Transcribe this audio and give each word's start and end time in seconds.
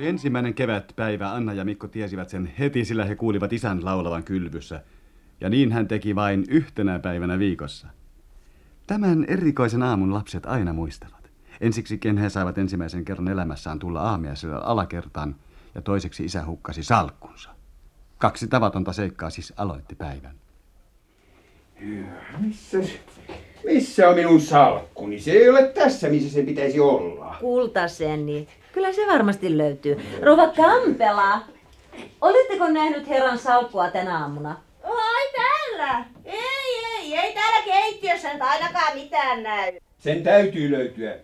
Oli 0.00 0.08
ensimmäinen 0.08 0.54
kevätpäivä. 0.54 1.32
Anna 1.32 1.52
ja 1.52 1.64
Mikko 1.64 1.88
tiesivät 1.88 2.28
sen 2.28 2.52
heti, 2.58 2.84
sillä 2.84 3.04
he 3.04 3.16
kuulivat 3.16 3.52
isän 3.52 3.84
laulavan 3.84 4.24
kylvyssä. 4.24 4.82
Ja 5.40 5.48
niin 5.48 5.72
hän 5.72 5.88
teki 5.88 6.14
vain 6.14 6.44
yhtenä 6.48 6.98
päivänä 6.98 7.38
viikossa. 7.38 7.86
Tämän 8.86 9.24
erikoisen 9.28 9.82
aamun 9.82 10.14
lapset 10.14 10.46
aina 10.46 10.72
muistavat. 10.72 11.30
Ensiksi 11.60 11.98
ken 11.98 12.18
he 12.18 12.28
saivat 12.28 12.58
ensimmäisen 12.58 13.04
kerran 13.04 13.28
elämässään 13.28 13.78
tulla 13.78 14.00
aamiaiselle 14.00 14.60
alakertaan 14.62 15.36
ja 15.74 15.82
toiseksi 15.82 16.24
isä 16.24 16.44
hukkasi 16.46 16.82
salkkunsa. 16.82 17.50
Kaksi 18.18 18.48
tavatonta 18.48 18.92
seikkaa 18.92 19.30
siis 19.30 19.52
aloitti 19.56 19.94
päivän. 19.94 20.34
Missä, 22.38 22.78
missä 23.64 24.08
on 24.08 24.14
minun 24.14 24.40
salkkuni? 24.40 25.18
Se 25.18 25.30
ei 25.30 25.48
ole 25.48 25.62
tässä, 25.68 26.08
missä 26.08 26.30
se 26.30 26.42
pitäisi 26.42 26.80
olla. 26.80 27.36
Kultaseni. 27.40 28.48
Kyllä 28.72 28.92
se 28.92 29.06
varmasti 29.06 29.58
löytyy. 29.58 30.00
Rova 30.22 30.48
Kampela, 30.48 31.40
oletteko 32.20 32.68
nähnyt 32.68 33.08
herran 33.08 33.38
salkkua 33.38 33.90
tänä 33.90 34.18
aamuna? 34.18 34.56
Ai 34.84 35.32
täällä? 35.36 36.04
Ei, 36.24 36.84
ei, 36.98 37.18
ei 37.18 37.34
täällä 37.34 37.62
keittiössä 37.64 38.32
nyt 38.32 38.42
ainakaan 38.42 38.94
mitään 38.94 39.42
näy. 39.42 39.72
Sen 39.98 40.22
täytyy 40.22 40.70
löytyä. 40.70 41.16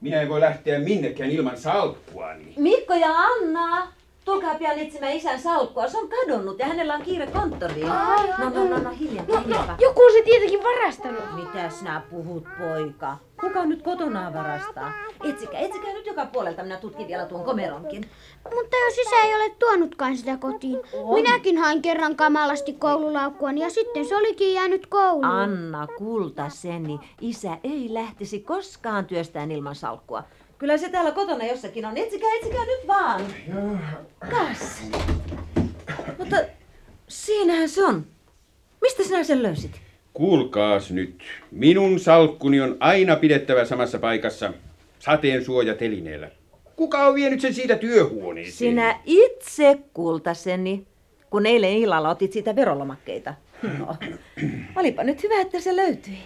Minä 0.00 0.20
en 0.20 0.28
voi 0.28 0.40
lähteä 0.40 0.78
minnekään 0.78 1.30
ilman 1.30 1.58
salkkuani. 1.58 2.54
Mikko 2.56 2.94
ja 2.94 3.08
Anna, 3.14 3.92
tulkaa 4.28 4.54
pian 4.54 4.78
etsimään 4.78 5.12
isän 5.12 5.40
salkkua. 5.40 5.88
Se 5.88 5.98
on 5.98 6.08
kadonnut 6.08 6.58
ja 6.58 6.66
hänellä 6.66 6.94
on 6.94 7.02
kiire 7.02 7.26
konttoriin. 7.26 7.88
No, 8.38 8.50
no, 8.50 8.64
no, 8.68 8.78
no, 8.78 8.90
hiljaa, 8.90 9.24
hiljaa. 9.40 9.76
Joku 9.80 10.02
on 10.02 10.12
se 10.12 10.22
tietenkin 10.22 10.62
varastanut. 10.62 11.24
Mitä 11.34 11.70
sinä 11.70 12.02
puhut, 12.10 12.44
poika? 12.58 13.16
Kuka 13.40 13.64
nyt 13.64 13.82
kotona 13.82 14.34
varastaa? 14.34 14.92
Etsikää, 15.24 15.60
etsikää 15.60 15.92
nyt 15.92 16.06
joka 16.06 16.26
puolelta. 16.26 16.62
Minä 16.62 16.76
tutkin 16.76 17.08
vielä 17.08 17.26
tuon 17.26 17.44
komeronkin. 17.44 18.10
Mutta 18.44 18.76
jos 18.86 18.98
isä 18.98 19.16
ei 19.24 19.34
ole 19.34 19.50
tuonutkaan 19.58 20.16
sitä 20.16 20.36
kotiin. 20.36 20.80
Minäkin 21.14 21.58
hain 21.58 21.82
kerran 21.82 22.16
kamalasti 22.16 22.72
koululaukkuani 22.72 23.60
ja 23.60 23.70
sitten 23.70 24.08
se 24.08 24.16
olikin 24.16 24.54
jäänyt 24.54 24.86
kouluun. 24.86 25.24
Anna 25.24 25.86
kultaseni, 25.86 27.00
isä 27.20 27.58
ei 27.64 27.86
lähtisi 27.90 28.40
koskaan 28.40 29.06
työstään 29.06 29.50
ilman 29.50 29.74
salkkua. 29.74 30.22
Kyllä 30.58 30.78
se 30.78 30.88
täällä 30.88 31.12
kotona 31.12 31.44
jossakin 31.44 31.84
on. 31.86 31.96
Etsikää, 31.96 32.30
etsikää 32.36 32.64
nyt 32.64 32.86
vaan. 32.86 33.20
Kas. 34.30 34.82
Mutta 36.18 36.36
siinähän 37.08 37.68
se 37.68 37.84
on. 37.84 38.06
Mistä 38.80 39.02
sinä 39.02 39.24
sen 39.24 39.42
löysit? 39.42 39.80
Kuulkaas 40.14 40.90
nyt. 40.90 41.22
Minun 41.50 42.00
salkkuni 42.00 42.60
on 42.60 42.76
aina 42.80 43.16
pidettävä 43.16 43.64
samassa 43.64 43.98
paikassa 43.98 44.52
sateen 44.98 45.44
suojatelineellä. 45.44 46.30
Kuka 46.76 47.06
on 47.06 47.14
vienyt 47.14 47.40
sen 47.40 47.54
siitä 47.54 47.76
työhuoneeseen? 47.76 48.56
Sinä 48.56 49.00
itse 49.04 49.78
kultaseni, 49.94 50.86
kun 51.30 51.46
eilen 51.46 51.72
illalla 51.72 52.10
otit 52.10 52.32
siitä 52.32 52.56
verolomakkeita. 52.56 53.34
No, 53.78 53.96
olipa 54.76 55.04
nyt 55.04 55.22
hyvä, 55.22 55.40
että 55.40 55.60
se 55.60 55.76
löytyi. 55.76 56.18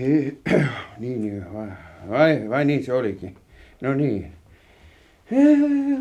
Hei, 0.00 0.38
niin, 0.98 1.22
niin, 1.22 1.54
vai, 1.54 1.68
vai, 2.08 2.48
vai 2.48 2.64
niin 2.64 2.84
se 2.84 2.92
olikin. 2.92 3.36
No 3.80 3.94
niin. 3.94 4.32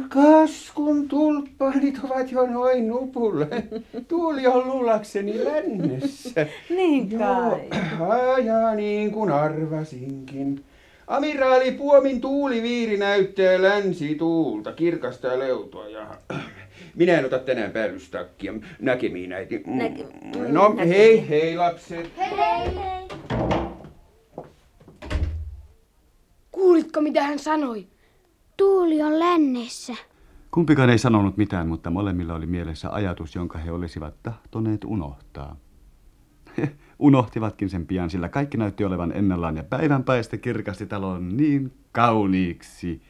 Kas 0.09 0.72
kun 0.75 1.08
tulppaanit 1.08 2.00
ovat 2.03 2.31
jo 2.31 2.45
noin 2.45 2.88
nupulle. 2.88 3.47
Tuuli 4.08 4.47
on 4.47 4.67
luulakseni 4.67 5.44
lännessä. 5.45 6.47
Niin 6.69 7.09
kai. 7.09 7.59
Joo, 8.00 8.38
ja 8.38 8.75
niin 8.75 9.11
kuin 9.11 9.31
arvasinkin. 9.31 10.64
Amiraali 11.08 11.72
Puomin 11.72 12.22
tuuliviiri 12.22 12.97
näyttää 12.97 13.61
länsituulta, 13.61 14.72
kirkasta 14.73 15.39
leutoa 15.39 15.88
ja... 15.88 16.07
Minä 16.96 17.19
en 17.19 17.25
ota 17.25 17.40
tänään 17.40 17.72
päällystakkia. 17.72 18.53
Näkemiin 18.79 19.34
äiti. 19.34 19.57
Näke- 19.57 20.38
No 20.47 20.69
näkemiin. 20.69 20.88
hei, 20.90 21.29
hei 21.29 21.57
lapset. 21.57 22.09
Kuulitko 26.97 27.19
mitä 27.19 27.24
hän 27.24 27.40
sanoi? 27.40 27.88
Tuuli 28.58 29.02
on 29.02 29.19
lännessä. 29.19 29.94
Kumpikaan 30.52 30.90
ei 30.90 30.97
sanonut 30.97 31.38
mitään, 31.38 31.68
mutta 31.68 31.90
molemmilla 31.90 32.34
oli 32.34 32.46
mielessä 32.46 32.90
ajatus, 32.90 33.35
jonka 33.35 33.59
he 33.59 33.72
olisivat 33.72 34.24
tahtoneet 34.24 34.84
unohtaa. 34.85 35.56
He 36.58 36.75
unohtivatkin 37.00 37.69
sen 37.69 37.88
pian, 37.88 38.09
sillä 38.09 38.30
kaikki 38.30 38.58
näytti 38.58 38.85
olevan 38.85 39.12
ennallaan 39.12 39.58
ja 39.58 39.63
päivänpäistä 39.63 40.38
kirkasti 40.38 40.85
talon 40.85 41.38
niin 41.38 41.74
kauniiksi, 41.91 43.02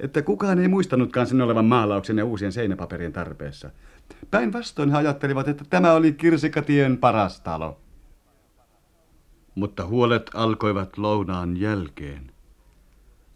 että 0.00 0.22
kukaan 0.22 0.58
ei 0.58 0.68
muistanutkaan 0.68 1.26
sen 1.26 1.40
olevan 1.40 1.64
maalauksen 1.64 2.18
ja 2.18 2.24
uusien 2.24 2.52
seinäpaperien 2.52 3.12
tarpeessa. 3.12 3.70
Päinvastoin 4.30 4.90
he 4.90 4.96
ajattelivat, 4.96 5.48
että 5.48 5.64
tämä 5.70 5.92
oli 5.92 6.12
Kirsikatien 6.12 6.98
paras 6.98 7.40
talo. 7.40 7.80
Mutta 9.54 9.86
huolet 9.86 10.30
alkoivat 10.34 10.98
lounaan 10.98 11.56
jälkeen. 11.56 12.31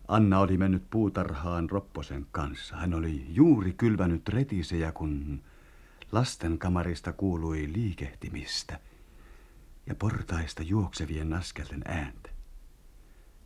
Anna 0.08 0.40
oli 0.40 0.56
mennyt 0.56 0.90
puutarhaan 0.90 1.70
Ropposen 1.70 2.26
kanssa. 2.30 2.76
Hän 2.76 2.94
oli 2.94 3.26
juuri 3.28 3.72
kylvänyt 3.72 4.28
retisejä, 4.28 4.92
kun 4.92 5.42
lasten 6.12 6.58
kamarista 6.58 7.12
kuului 7.12 7.72
liikehtimistä 7.72 8.80
ja 9.86 9.94
portaista 9.94 10.62
juoksevien 10.62 11.32
askelten 11.32 11.82
ääntä. 11.84 12.30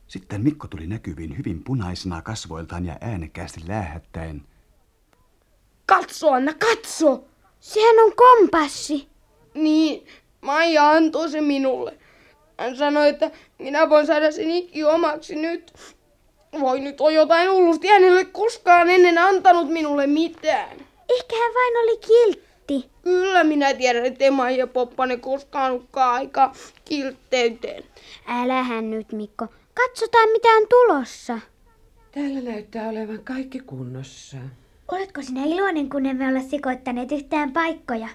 Sitten 0.06 0.42
Mikko 0.42 0.68
tuli 0.68 0.86
näkyviin 0.86 1.38
hyvin 1.38 1.64
punaisena 1.64 2.22
kasvoiltaan 2.22 2.84
ja 2.84 2.96
äänekkäästi 3.00 3.60
läähättäen. 3.68 4.42
Katso 5.86 6.30
Anna, 6.30 6.52
katso! 6.54 7.24
Sehän 7.60 7.96
on 8.04 8.12
kompassi. 8.16 9.08
Niin, 9.54 10.06
Maija 10.40 10.90
antoi 10.90 11.30
se 11.30 11.40
minulle. 11.40 11.98
Hän 12.58 12.76
sanoi, 12.76 13.08
että 13.08 13.30
minä 13.58 13.90
voin 13.90 14.06
saada 14.06 14.32
sen 14.32 14.50
ikki 14.50 14.84
omaksi 14.84 15.36
nyt. 15.36 15.72
Voi 16.60 16.80
nyt 16.80 17.00
on 17.00 17.14
jotain 17.14 17.50
hullusti. 17.50 17.88
Hän 17.88 18.04
ei 18.04 18.10
ole 18.10 18.24
koskaan 18.24 18.90
ennen 18.90 19.18
antanut 19.18 19.68
minulle 19.68 20.06
mitään. 20.06 20.70
Ehkä 21.08 21.36
hän 21.36 21.54
vain 21.54 21.76
oli 21.76 21.98
kiltti. 21.98 22.90
Kyllä 23.02 23.44
minä 23.44 23.74
tiedän, 23.74 24.06
ettei 24.06 24.30
Maija 24.30 24.66
Poppanen 24.66 25.20
koskaan 25.20 25.72
olekaan 25.72 26.14
aika 26.14 26.52
kiltteyteen. 26.84 27.84
Älähän 28.26 28.90
nyt, 28.90 29.12
Mikko. 29.12 29.46
Katsotaan, 29.74 30.28
mitä 30.28 30.48
on 30.48 30.66
tulossa. 30.70 31.38
Täällä 32.12 32.40
näyttää 32.40 32.88
olevan 32.88 33.24
kaikki 33.24 33.60
kunnossa. 33.60 34.36
Oletko 34.88 35.22
sinä 35.22 35.44
iloinen, 35.44 35.90
kun 35.90 36.06
emme 36.06 36.28
ole 36.28 36.42
sekoittaneet 36.42 37.12
yhtään 37.12 37.52
paikkoja? 37.52 38.08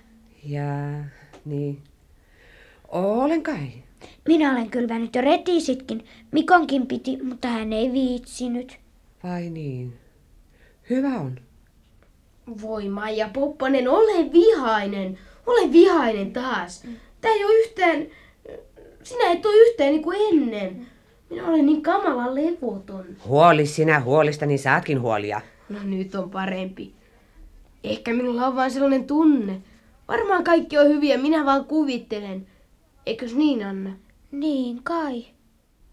Ja 0.44 0.64
niin. 1.46 1.84
Olen 2.88 3.44
kai. 3.44 3.68
Minä 4.28 4.52
olen 4.52 4.70
kylvänyt 4.70 5.16
jo 5.16 5.22
retisitkin. 5.22 6.06
Mikonkin 6.32 6.88
piti, 6.88 7.24
mutta 7.24 7.48
hän 7.48 7.74
ei 7.74 7.92
viitsinyt. 7.92 8.78
Vai 9.24 9.50
niin? 9.50 9.94
Hyvä 10.90 11.20
on. 11.20 11.40
Voi 12.62 12.90
Maija 12.90 13.30
Poppanen, 13.34 13.90
ole 13.90 14.32
vihainen. 14.32 15.18
Ole 15.46 15.72
vihainen 15.72 16.34
taas. 16.34 16.84
Tää 17.22 17.32
ei 17.32 17.46
ole 17.46 17.60
yhtään... 17.60 18.06
Sinä 19.04 19.32
et 19.32 19.46
ole 19.46 19.56
yhtään 19.56 19.92
niin 19.92 20.04
kuin 20.04 20.18
ennen. 20.32 20.88
Minä 21.30 21.48
olen 21.48 21.66
niin 21.66 21.82
kamala 21.82 22.36
levoton. 22.36 23.06
Huoli 23.26 23.66
sinä 23.66 24.00
huolista, 24.00 24.46
niin 24.46 24.60
saatkin 24.60 25.02
huolia. 25.02 25.42
No 25.70 25.80
nyt 25.84 26.16
on 26.16 26.30
parempi. 26.30 26.94
Ehkä 27.84 28.14
minulla 28.14 28.48
on 28.48 28.56
vain 28.56 28.72
sellainen 28.72 29.04
tunne. 29.04 29.62
Varmaan 30.08 30.44
kaikki 30.44 30.78
on 30.78 30.88
hyviä, 30.88 31.18
minä 31.18 31.46
vaan 31.46 31.66
kuvittelen. 31.66 32.48
Eikös 33.06 33.36
niin, 33.36 33.66
Anna? 33.66 33.92
Niin 34.32 34.84
kai. 34.84 35.26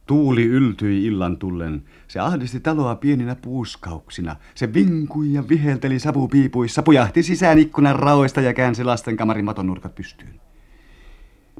Tuuli 0.07 0.45
yltyi 0.45 1.07
illan 1.07 1.37
tullen. 1.37 1.85
Se 2.09 2.21
ahdisti 2.21 2.61
taloa 2.61 2.95
pieninä 2.95 3.35
puuskauksina. 3.35 4.37
Se 4.55 4.75
vinkui 4.75 5.33
ja 5.33 5.49
vihelteli 5.49 5.99
savupiipuissa, 5.99 6.83
pujahti 6.83 7.23
sisään 7.23 7.59
ikkunan 7.59 7.97
raoista 7.97 8.41
ja 8.41 8.55
käänsi 8.55 8.85
lasten 8.85 9.17
kamarin 9.17 9.45
maton 9.45 9.67
nurkat 9.67 9.95
pystyyn. 9.95 10.41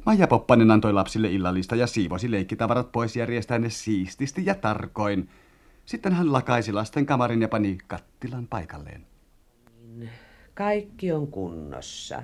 Maija 0.05 0.27
Poppanen 0.27 0.71
antoi 0.71 0.93
lapsille 0.93 1.31
illallista 1.31 1.75
ja 1.75 1.87
siivosi 1.87 2.31
leikkitavarat 2.31 2.91
pois 2.91 3.15
järjestäen 3.15 3.61
ne 3.61 3.69
siististi 3.69 4.45
ja 4.45 4.55
tarkoin. 4.55 5.29
Sitten 5.85 6.13
hän 6.13 6.33
lakaisi 6.33 6.73
lasten 6.73 7.05
kamarin 7.05 7.41
ja 7.41 7.47
pani 7.47 7.77
kattilan 7.87 8.47
paikalleen. 8.47 9.05
Kaikki 10.53 11.11
on 11.11 11.27
kunnossa. 11.27 12.23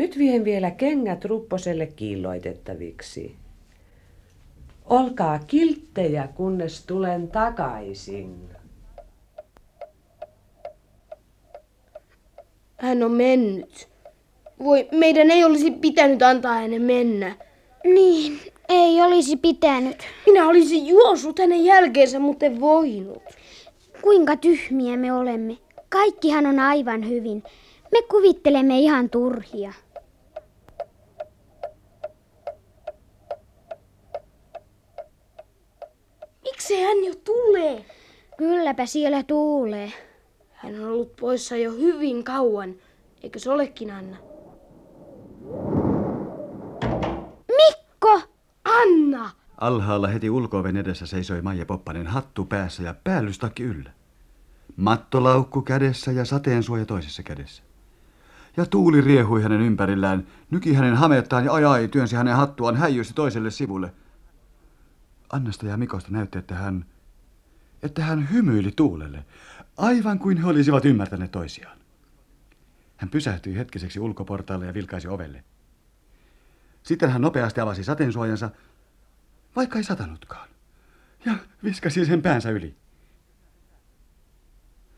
Nyt 0.00 0.18
vien 0.18 0.44
vielä 0.44 0.70
kengät 0.70 1.24
Rupposelle 1.24 1.86
kiilloitettaviksi. 1.86 3.36
Olkaa 4.84 5.38
kilttejä, 5.38 6.28
kunnes 6.34 6.86
tulen 6.86 7.28
takaisin. 7.28 8.48
Hän 12.76 13.02
on 13.02 13.10
mennyt. 13.10 13.88
Voi, 14.58 14.88
meidän 14.92 15.30
ei 15.30 15.44
olisi 15.44 15.70
pitänyt 15.70 16.22
antaa 16.22 16.54
hänen 16.54 16.82
mennä. 16.82 17.36
Niin, 17.84 18.40
ei 18.68 19.02
olisi 19.02 19.36
pitänyt. 19.36 19.96
Minä 20.26 20.48
olisin 20.48 20.86
juossut 20.86 21.38
hänen 21.38 21.64
jälkeensä, 21.64 22.18
mutta 22.18 22.46
en 22.46 22.60
voinut. 22.60 23.22
Kuinka 24.02 24.36
tyhmiä 24.36 24.96
me 24.96 25.12
olemme. 25.12 25.56
Kaikkihan 25.88 26.46
on 26.46 26.58
aivan 26.58 27.08
hyvin. 27.08 27.42
Me 27.92 28.02
kuvittelemme 28.02 28.78
ihan 28.78 29.10
turhia. 29.10 29.72
Miksi 36.70 36.84
hän 36.84 37.04
jo 37.04 37.14
tulee? 37.24 37.84
Kylläpä 38.38 38.86
siellä 38.86 39.22
tuulee. 39.22 39.92
Hän 40.52 40.74
on 40.74 40.88
ollut 40.88 41.16
poissa 41.16 41.56
jo 41.56 41.72
hyvin 41.72 42.24
kauan. 42.24 42.74
Eikö 43.22 43.38
se 43.38 43.50
olekin, 43.50 43.90
Anna? 43.90 44.16
Mikko! 47.48 48.20
Anna! 48.64 49.30
Alhaalla 49.60 50.08
heti 50.08 50.30
ulkooven 50.30 50.76
edessä 50.76 51.06
seisoi 51.06 51.42
Maija 51.42 51.66
Poppanen 51.66 52.06
hattu 52.06 52.44
päässä 52.44 52.82
ja 52.82 52.94
päällystakki 53.04 53.62
yllä. 53.62 53.90
Mattolaukku 54.76 55.62
kädessä 55.62 56.12
ja 56.12 56.24
sateensuoja 56.24 56.86
toisessa 56.86 57.22
kädessä. 57.22 57.62
Ja 58.56 58.66
tuuli 58.66 59.00
riehui 59.00 59.42
hänen 59.42 59.60
ympärillään, 59.60 60.26
nyki 60.50 60.74
hänen 60.74 60.96
hamettaan 60.96 61.44
ja 61.44 61.52
ajai 61.52 61.88
työnsi 61.88 62.16
hänen 62.16 62.36
hattuaan 62.36 62.76
häijysti 62.76 63.14
toiselle 63.14 63.50
sivulle. 63.50 63.92
Annasta 65.32 65.66
ja 65.66 65.76
Mikosta 65.76 66.10
näytti, 66.10 66.38
että 66.38 66.54
hän, 66.54 66.84
että 67.82 68.04
hän 68.04 68.30
hymyili 68.30 68.72
tuulelle, 68.76 69.24
aivan 69.76 70.18
kuin 70.18 70.38
he 70.38 70.46
olisivat 70.46 70.84
ymmärtäneet 70.84 71.30
toisiaan. 71.30 71.78
Hän 72.96 73.10
pysähtyi 73.10 73.56
hetkiseksi 73.56 74.00
ulkoportaalle 74.00 74.66
ja 74.66 74.74
vilkaisi 74.74 75.08
ovelle. 75.08 75.44
Sitten 76.82 77.10
hän 77.10 77.22
nopeasti 77.22 77.60
avasi 77.60 77.84
sateensuojansa, 77.84 78.50
vaikka 79.56 79.78
ei 79.78 79.84
satanutkaan, 79.84 80.48
ja 81.24 81.34
viskasi 81.64 82.06
sen 82.06 82.22
päänsä 82.22 82.50
yli. 82.50 82.74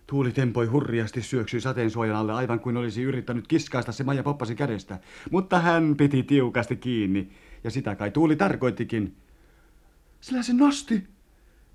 Tuuli 0.06 0.32
tempoi 0.32 0.66
hurjasti 0.66 1.22
syöksyi 1.22 1.60
sateensuojan 1.60 2.16
alle 2.16 2.32
aivan 2.32 2.60
kuin 2.60 2.76
olisi 2.76 3.02
yrittänyt 3.02 3.48
kiskaista 3.48 3.92
se 3.92 4.04
Maija 4.04 4.22
Poppasi 4.22 4.54
kädestä, 4.54 4.98
mutta 5.30 5.58
hän 5.58 5.96
piti 5.96 6.22
tiukasti 6.22 6.76
kiinni, 6.76 7.32
ja 7.64 7.70
sitä 7.70 7.94
kai 7.96 8.10
Tuuli 8.10 8.36
tarkoittikin. 8.36 9.16
Sillä 10.22 10.42
se 10.42 10.52
nosti 10.52 11.02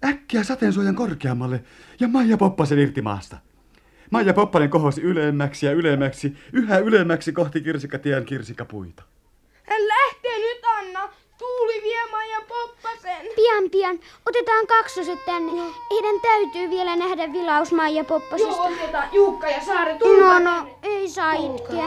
äkkiä 0.06 0.44
sateensuojan 0.44 0.96
korkeammalle 0.96 1.64
ja 2.00 2.08
Maija 2.08 2.38
Poppasen 2.38 2.80
irti 2.80 3.02
maasta. 3.02 3.38
Maija 4.12 4.34
Poppanen 4.34 4.70
kohosi 4.70 5.02
ylemmäksi 5.02 5.66
ja 5.66 5.72
ylemmäksi, 5.72 6.38
yhä 6.54 6.78
ylemmäksi 6.78 7.32
kohti 7.32 7.62
kirsikkatien 7.62 8.26
kirsikkapuita. 8.26 9.04
Hän 9.64 9.88
lähtee 9.88 10.38
nyt, 10.40 10.62
Anna! 10.78 11.10
Tuuli 11.38 11.84
vie 11.84 12.12
Maija 12.12 12.42
Poppasen! 12.42 13.28
Pian 13.36 13.70
pian. 13.72 14.00
Otetaan 14.26 14.68
kaksoset 14.68 15.20
tänne. 15.26 15.62
Heidän 15.92 16.22
täytyy 16.22 16.70
vielä 16.70 16.96
nähdä 16.96 17.34
vilaus 17.34 17.72
Maija 17.72 18.04
Poppasesta. 18.04 18.54
Joo, 18.54 18.66
otetaan 18.66 19.10
Juukka 19.14 19.48
ja 19.48 19.62
Saari, 19.66 19.98
tulkaa 19.98 20.40
No 20.40 20.62
no, 20.62 20.80
ei 20.84 21.10
saa 21.10 21.34
itkeä. 21.34 21.86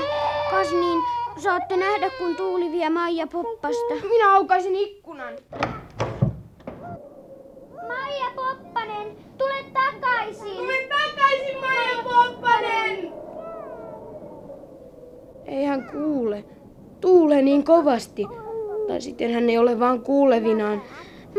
Kas 0.50 0.72
niin, 0.72 1.00
saatte 1.38 1.76
nähdä 1.76 2.10
kun 2.18 2.36
tuuli 2.36 2.72
vie 2.72 2.90
Maija 2.90 3.26
Poppasta. 3.26 3.94
Minä 3.94 4.32
aukaisin 4.32 4.76
ikkunan. 4.76 5.34
Maija 7.88 8.30
Poppanen, 8.36 9.16
tule 9.38 9.64
takaisin. 9.72 10.56
Tule 10.56 10.88
takaisin, 10.88 11.60
Maija 11.60 12.02
Poppanen! 12.02 13.12
Ei 15.46 15.64
hän 15.64 15.90
kuule. 15.92 16.44
Tuulee 17.00 17.42
niin 17.42 17.64
kovasti. 17.64 18.26
Tai 18.88 19.00
sitten 19.00 19.32
hän 19.32 19.50
ei 19.50 19.58
ole 19.58 19.80
vaan 19.80 20.00
kuulevinaan. 20.00 20.82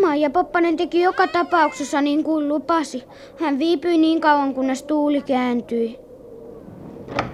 Maija 0.01 0.29
Poppanen 0.29 0.77
teki 0.77 1.01
joka 1.01 1.27
tapauksessa 1.27 2.01
niin 2.01 2.23
kuin 2.23 2.47
lupasi. 2.47 3.03
Hän 3.39 3.59
viipyi 3.59 3.97
niin 3.97 4.21
kauan, 4.21 4.53
kunnes 4.53 4.83
tuuli 4.83 5.21
kääntyi. 5.21 5.99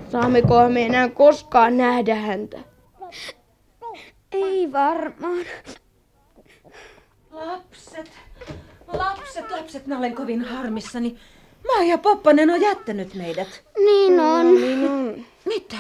Saammeko 0.10 0.69
me 0.69 0.86
enää 0.86 1.10
koskaan 1.10 1.77
nähdä 1.77 2.15
häntä? 2.15 2.60
Ei 4.31 4.71
varmaan. 4.71 5.45
Lapset, 7.31 8.12
lapset, 8.94 9.51
lapset, 9.51 9.88
mä 9.88 9.98
olen 9.98 10.16
kovin 10.16 10.42
harmissani. 10.42 11.18
Maija 11.68 11.98
Poppanen 11.98 12.50
on 12.50 12.62
jättänyt 12.62 13.13
meidät. 13.13 13.63
Niin 13.78 14.19
on. 14.19 14.56
Niin 14.62 14.89
on. 14.89 15.25
Mitä? 15.45 15.78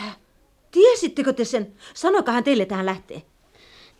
Tiesittekö 0.71 1.33
te 1.33 1.45
sen? 1.45 1.73
Sanokahan 1.93 2.43
teille 2.43 2.65
tähän 2.65 2.85
lähtee. 2.85 3.21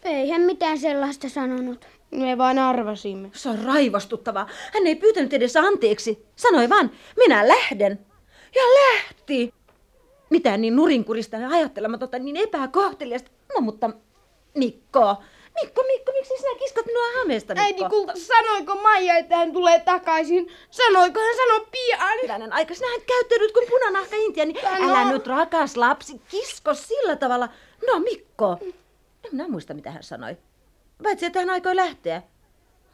Ei 0.03 0.29
hän 0.29 0.41
mitään 0.41 0.79
sellaista 0.79 1.29
sanonut. 1.29 1.85
Me 2.11 2.37
vain 2.37 2.59
arvasimme. 2.59 3.29
Se 3.33 3.49
on 3.49 3.59
raivostuttavaa. 3.59 4.47
Hän 4.73 4.87
ei 4.87 4.95
pyytänyt 4.95 5.33
edes 5.33 5.55
anteeksi. 5.55 6.25
Sanoi 6.35 6.69
vaan, 6.69 6.91
minä 7.17 7.47
lähden. 7.47 7.99
Ja 8.55 8.61
lähti. 8.61 9.53
Mitään 10.29 10.61
niin 10.61 10.75
nurinkurista 10.75 11.37
ja 11.37 11.49
ajattelematonta, 11.49 12.19
niin 12.19 12.37
epäkohteliasta. 12.37 13.31
No 13.55 13.61
mutta 13.61 13.89
Mikko, 14.53 15.15
Mikko, 15.61 15.83
miksi 16.29 16.43
sinä 16.43 16.59
kiskot 16.59 16.85
minua 16.85 17.19
hameesta, 17.19 17.53
Mikko? 17.53 17.65
Äiti 17.65 17.83
kulta, 17.89 18.13
sanoiko 18.15 18.75
Maija, 18.75 19.17
että 19.17 19.37
hän 19.37 19.53
tulee 19.53 19.79
takaisin? 19.79 20.47
Sanoiko 20.69 21.19
hän 21.19 21.35
sano 21.35 21.65
pian? 21.71 22.19
Hyvänen 22.23 22.53
aika, 22.53 22.73
sinähän 22.73 23.01
käyttäydyt 23.07 23.51
kuin 23.51 23.67
punanahka 23.69 24.15
Intia, 24.15 24.45
niin 24.45 24.65
Hän 24.65 24.83
älä 24.83 25.11
nyt 25.11 25.27
rakas 25.27 25.77
lapsi, 25.77 26.21
kisko 26.29 26.73
sillä 26.73 27.15
tavalla. 27.15 27.49
No 27.87 27.99
Mikko, 27.99 28.57
en 29.25 29.31
minä 29.31 29.47
muista 29.47 29.73
mitä 29.73 29.91
hän 29.91 30.03
sanoi. 30.03 30.37
Paitsi 31.03 31.25
että 31.25 31.39
hän 31.39 31.49
aikoi 31.49 31.75
lähteä. 31.75 32.21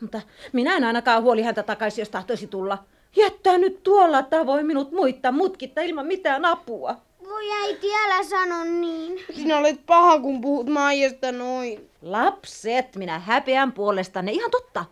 Mutta 0.01 0.21
minä 0.53 0.77
en 0.77 0.83
ainakaan 0.83 1.23
huoli 1.23 1.41
häntä 1.41 1.63
takaisin, 1.63 2.01
jos 2.01 2.09
tahtoisi 2.09 2.47
tulla. 2.47 2.77
Jättää 3.15 3.57
nyt 3.57 3.83
tuolla 3.83 4.23
tavoin 4.23 4.65
minut 4.65 4.91
muitta 4.91 5.31
mutkitta 5.31 5.81
ilman 5.81 6.07
mitään 6.07 6.45
apua. 6.45 6.95
Voi 7.33 7.51
äiti, 7.51 7.87
älä 8.05 8.23
sano 8.23 8.63
niin. 8.63 9.19
Sinä 9.35 9.57
olet 9.57 9.85
paha, 9.85 10.19
kun 10.19 10.41
puhut 10.41 10.69
Maijasta 10.69 11.31
noin. 11.31 11.89
Lapset, 12.01 12.95
minä 12.95 13.19
häpeän 13.19 13.71
puolestanne. 13.71 14.31
Ihan 14.31 14.51
totta. 14.51 14.85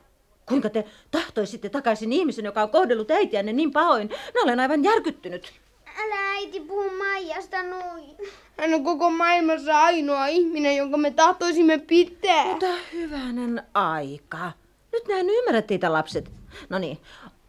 Kuinka 0.46 0.70
te 0.70 0.86
tahtoisitte 1.12 1.70
takaisin 1.70 2.14
ihmisen, 2.14 2.46
joka 2.46 2.62
on 2.62 2.70
kohdellut 2.70 3.12
äitiänne 3.12 3.54
niin 3.54 3.72
pahoin? 3.72 4.08
Minä 4.08 4.44
olen 4.44 4.60
aivan 4.60 4.84
järkyttynyt. 4.84 5.54
Älä 5.98 6.32
äiti 6.32 6.60
puhu 6.60 6.90
Maijasta 6.98 7.64
noin. 7.64 8.18
Hän 8.58 8.74
on 8.74 8.84
koko 8.84 9.10
maailmassa 9.10 9.80
ainoa 9.80 10.28
ihminen, 10.28 10.78
jonka 10.78 10.98
me 10.98 11.12
tahtoisimme 11.12 11.78
pitää. 11.78 12.46
Mutta 12.46 12.66
hyvänen 12.94 13.64
aika. 13.74 14.52
Nyt 14.92 15.08
näen 15.08 15.30
ymmärrä 15.30 15.62
teitä 15.62 15.94
lapset. 15.94 16.32
No 16.70 16.80
niin, 16.80 16.98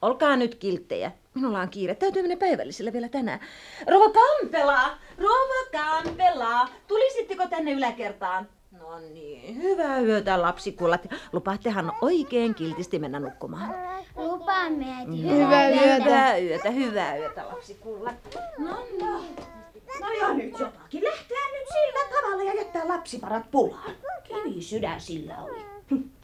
olkaa 0.03 0.37
nyt 0.37 0.55
kilttejä. 0.55 1.13
Minulla 1.35 1.61
on 1.61 1.69
kiire. 1.69 1.95
Täytyy 1.95 2.23
mennä 2.23 2.37
päivälliselle 2.37 2.93
vielä 2.93 3.09
tänään. 3.09 3.41
Rova 3.87 4.11
Kampela! 4.11 4.99
Rova 5.19 5.83
Kampela! 5.83 6.69
Tulisitteko 6.87 7.47
tänne 7.47 7.73
yläkertaan? 7.73 8.49
No 8.81 8.99
niin, 8.99 9.63
hyvää 9.63 10.01
yötä 10.01 10.43
lapsikullat. 10.43 11.07
Lupaattehan 11.33 11.93
oikein 12.01 12.55
kiltisti 12.55 12.99
mennä 12.99 13.21
nukkumaan. 13.21 13.75
Lupaamme 14.17 14.85
äiti. 14.99 15.23
Hyvää 15.23 15.71
yötä. 15.71 16.05
Hyvää 16.05 16.39
yötä, 16.39 16.71
hyvää 16.71 17.17
yötä 17.17 17.47
lapsikullat. 17.47 18.15
No 18.59 18.87
no. 19.01 19.25
No 20.01 20.13
ja 20.21 20.35
nyt 20.35 20.59
jotakin 20.59 21.05
lähteä 21.05 21.39
nyt 21.53 21.69
sillä 21.69 22.21
tavalla 22.21 22.43
ja 22.43 22.55
jättää 22.55 22.89
lapsiparat 22.89 23.51
pulaan. 23.51 23.93
Kivi 24.25 24.63
sydän 24.63 25.01
sillä 25.01 25.39
oli. 25.39 25.72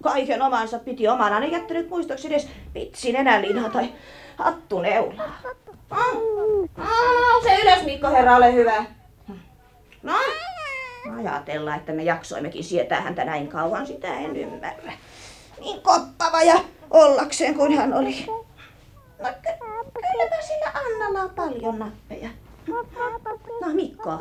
Kaiken 0.02 0.42
omansa 0.42 0.78
piti 0.78 1.08
omana, 1.08 1.40
ne 1.40 1.46
jättänyt 1.46 1.90
muistoksi 1.90 2.28
edes 2.28 2.48
pitsin 2.72 3.16
enäliinaa 3.16 3.70
tai 3.70 3.92
hattuneulaa. 4.36 5.40
Mm. 5.90 6.68
Mm, 6.76 6.88
se 7.42 7.56
ylös 7.62 7.84
Mikko 7.84 8.08
herra, 8.08 8.36
ole 8.36 8.52
hyvä. 8.52 8.84
No, 10.02 10.12
ajatella, 11.18 11.74
että 11.74 11.92
me 11.92 12.02
jaksoimmekin 12.02 12.64
sietää 12.64 13.00
häntä 13.00 13.24
näin 13.24 13.48
kauan, 13.48 13.86
sitä 13.86 14.14
en 14.14 14.36
ymmärrä. 14.36 14.92
Niin 15.60 15.82
koppava 15.82 16.42
ja 16.42 16.60
ollakseen 16.90 17.54
kuin 17.54 17.76
hän 17.76 17.94
oli. 17.94 18.26
No, 19.18 19.28
ky- 19.42 19.66
kylläpä 20.12 20.42
sillä 20.42 20.72
Annalla 20.74 21.20
on 21.20 21.30
paljon 21.30 21.78
nappeja. 21.78 22.28
No 22.66 23.74
Mikko, 23.74 24.10
no 24.10 24.18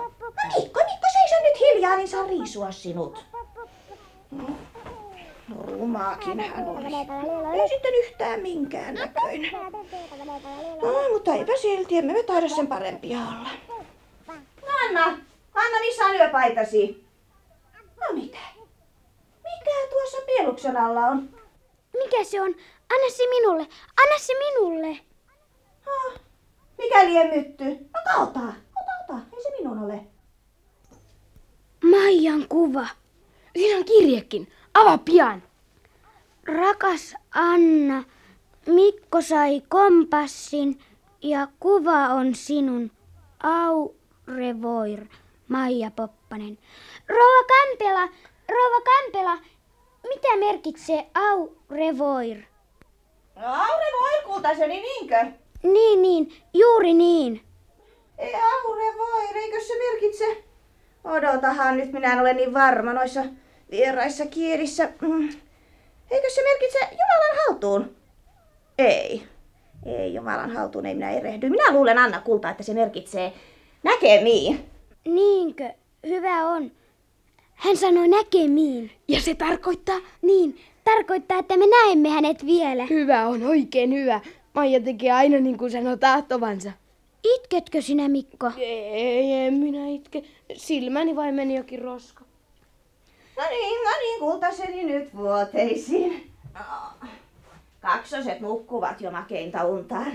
Mikko, 0.57 0.79
Mikko 0.83 1.07
seiso 1.13 1.43
nyt 1.43 1.59
hiljaa, 1.59 1.95
niin 1.95 2.07
saa 2.07 2.27
riisua 2.27 2.71
sinut. 2.71 3.25
No, 4.31 4.43
rumaakin 5.55 6.39
hän 6.39 6.65
oli. 6.67 7.61
Ei 7.61 7.69
sitten 7.69 7.93
yhtään 7.95 8.39
minkään 8.39 8.93
näköinen. 8.93 9.51
No, 10.81 11.09
mutta 11.13 11.33
eipä 11.33 11.53
silti, 11.61 11.97
emme 11.97 12.13
me 12.13 12.23
taida 12.23 12.49
sen 12.49 12.67
parempia 12.67 13.17
olla. 13.19 13.49
No 14.27 14.67
Anna, 14.85 15.03
Anna, 15.53 15.79
missä 15.79 16.05
on 16.05 16.15
yöpaitasi? 16.15 17.05
No 17.99 18.13
mitä? 18.13 18.37
Mikä 19.43 19.71
tuossa 19.89 20.17
pieluksen 20.25 20.77
alla 20.77 21.05
on? 21.07 21.29
Mikä 21.97 22.23
se 22.23 22.41
on? 22.41 22.55
Anna 22.93 23.09
se 23.09 23.23
minulle. 23.29 23.67
Anna 24.03 24.17
se 24.17 24.33
minulle. 24.33 24.99
Oh, 25.87 26.13
mikä 26.77 27.05
liemytty? 27.05 27.63
No 27.65 28.23
ota, 28.23 28.39
ota, 28.39 29.13
ota, 29.13 29.19
ei 29.33 29.43
se 29.43 29.49
minun 29.59 29.83
ole. 29.83 29.99
Maijan 31.83 32.47
kuva. 32.49 32.87
Siinä 33.55 33.77
on 33.77 33.85
kirjekin. 33.85 34.51
Avaa 34.77 34.97
pian. 34.97 35.43
Rakas 36.45 37.15
Anna, 37.33 38.03
Mikko 38.67 39.21
sai 39.21 39.61
kompassin 39.69 40.79
ja 41.21 41.47
kuva 41.59 42.13
on 42.13 42.35
sinun. 42.35 42.91
Aurevoir, 43.43 44.99
Maija 45.47 45.91
Poppanen. 45.95 46.57
Rouva 47.09 47.43
Kampela, 47.47 48.09
rouva 48.49 48.81
Kampela, 48.81 49.37
mitä 50.03 50.37
merkitsee 50.39 51.07
Aurevoir? 51.13 52.37
Aure 53.35 53.91
voi 54.01 54.23
kultaseni 54.25 54.81
niinkö? 54.81 55.25
Niin, 55.63 56.01
niin, 56.01 56.43
juuri 56.53 56.93
niin. 56.93 57.41
Ei 58.17 58.35
aure 58.35 58.97
voi, 58.97 59.27
eikö 59.35 59.61
se 59.61 59.73
merkitse? 59.77 60.43
Odotahan 61.03 61.77
nyt, 61.77 61.91
minä 61.91 62.13
en 62.13 62.19
ole 62.21 62.33
niin 62.33 62.53
varma 62.53 62.93
noissa 62.93 63.21
vieraissa 63.71 64.25
kielissä. 64.25 64.89
Mm. 65.01 65.29
Eikö 66.11 66.29
se 66.29 66.43
merkitse 66.43 66.79
Jumalan 66.79 67.37
haltuun? 67.47 67.95
Ei. 68.77 69.23
Ei 69.85 70.13
Jumalan 70.13 70.51
haltuun, 70.55 70.85
ei 70.85 70.93
minä 70.93 71.11
erehdy. 71.11 71.49
Minä 71.49 71.71
luulen 71.73 71.97
Anna 71.97 72.21
Kulta, 72.21 72.49
että 72.49 72.63
se 72.63 72.73
merkitsee 72.73 73.33
näkemiin. 73.83 74.59
Niinkö? 75.07 75.69
Hyvä 76.07 76.47
on. 76.47 76.71
Hän 77.53 77.77
sanoi 77.77 78.07
näkemiin. 78.07 78.91
Ja 79.07 79.21
se 79.21 79.35
tarkoittaa, 79.35 79.99
Niin, 80.21 80.57
tarkoittaa, 80.83 81.39
että 81.39 81.57
me 81.57 81.65
näemme 81.67 82.09
hänet 82.09 82.45
vielä. 82.45 82.85
hyvä 82.85 83.27
on 83.27 83.43
oikein 83.43 83.93
hyvä. 83.93 84.21
Maija 84.53 84.79
tekee 84.79 85.11
aina 85.11 85.39
niin 85.39 85.57
kuin 85.57 85.71
sanoo 85.71 85.97
tahtovansa. 85.97 86.71
Itketkö 87.35 87.81
sinä, 87.81 88.07
Mikko? 88.09 88.51
Ei, 88.57 89.33
en 89.33 89.53
minä 89.53 89.87
itke. 89.87 90.23
Silmäni 90.55 91.15
vain 91.15 91.35
meni 91.35 91.55
jokin 91.57 91.81
roska. 91.81 92.23
No 93.37 93.43
niin, 93.49 93.83
no 93.83 93.91
niin, 93.99 94.19
kultaseni 94.19 94.83
nyt 94.83 95.15
vuoteisiin. 95.15 96.31
Kaksoset 97.81 98.39
nukkuvat 98.39 99.01
jo 99.01 99.11
makeinta 99.11 99.63
untaan. 99.63 100.05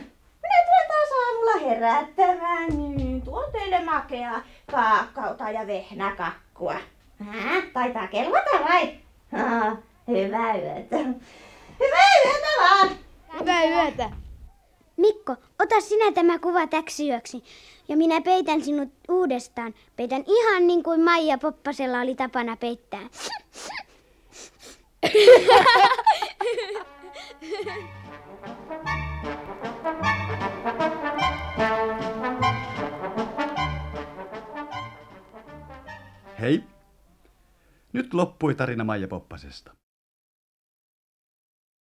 Minä 0.43 0.59
tulen 0.65 0.89
taas 0.89 1.09
aamulla 1.27 1.69
herättämään, 1.69 2.69
niin 2.69 3.23
tuon 3.23 3.53
teille 3.53 3.85
makeaa 3.85 4.43
kaakkauta 4.71 5.51
ja 5.51 5.67
vehnäkakkua. 5.67 6.77
Hä? 7.25 7.63
Taitaa 7.73 8.07
kelvata 8.07 8.51
vai? 8.69 8.97
Ha, 9.33 9.77
hyvää 10.09 10.57
yötä. 10.57 10.97
Hyvää 11.81 12.11
yötä 12.25 12.49
vaan! 12.61 12.89
Hyvää 13.41 13.65
yötä. 13.65 14.22
Mikko, 14.97 15.37
ota 15.59 15.81
sinä 15.81 16.13
tämä 16.13 16.39
kuva 16.39 16.67
täksi 16.67 17.09
yöksi. 17.09 17.45
Ja 17.89 17.97
minä 17.97 18.21
peitän 18.21 18.63
sinut 18.63 18.89
uudestaan. 19.09 19.75
Peitän 19.97 20.25
ihan 20.27 20.67
niin 20.67 20.83
kuin 20.83 21.05
Maija 21.05 21.39
Poppasella 21.39 22.01
oli 22.01 22.15
tapana 22.15 22.57
peittää. 22.57 23.09
Hei! 36.41 36.65
Nyt 37.93 38.15
loppui 38.15 38.55
tarina 38.55 38.85
Maija 38.85 39.09
Poppasesta. 39.09 39.82